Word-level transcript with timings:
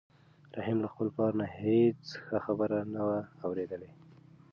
رحیم 0.57 0.77
له 0.83 0.87
خپل 0.93 1.07
پلار 1.15 1.33
نه 1.41 1.45
هېڅ 1.61 2.01
ښه 2.25 2.37
خبره 2.45 2.79
نه 2.93 3.01
وه 3.07 3.19
اورېدلې. 3.45 3.91